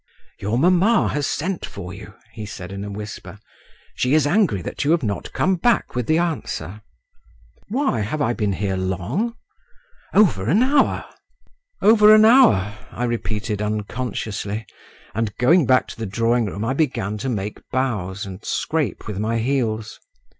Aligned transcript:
"Your 0.39 0.57
mamma 0.57 1.09
has 1.09 1.27
sent 1.27 1.63
for 1.63 1.93
you," 1.93 2.15
he 2.31 2.47
said 2.47 2.71
in 2.71 2.83
a 2.83 2.89
whisper. 2.89 3.37
"She 3.93 4.15
is 4.15 4.25
angry 4.25 4.63
that 4.63 4.83
you 4.83 4.89
have 4.89 5.03
not 5.03 5.31
come 5.31 5.57
back 5.57 5.93
with 5.93 6.07
the 6.07 6.17
answer." 6.17 6.81
"Why, 7.67 7.99
have 7.99 8.19
I 8.19 8.33
been 8.33 8.53
here 8.53 8.75
long?" 8.75 9.35
"Over 10.11 10.49
an 10.49 10.63
hour." 10.63 11.05
"Over 11.83 12.15
an 12.15 12.25
hour!" 12.25 12.75
I 12.89 13.03
repeated 13.03 13.61
unconsciously, 13.61 14.65
and 15.13 15.37
going 15.37 15.67
back 15.67 15.87
to 15.89 15.99
the 15.99 16.07
drawing 16.07 16.45
room 16.47 16.65
I 16.65 16.73
began 16.73 17.19
to 17.19 17.29
make 17.29 17.61
bows 17.69 18.25
and 18.25 18.43
scrape 18.43 19.05
with 19.05 19.19
my 19.19 19.37
heels. 19.37 19.99